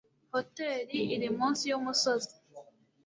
Hoteri 0.33 0.99
iri 1.15 1.29
munsi 1.37 1.63
yumusozi. 1.71 2.35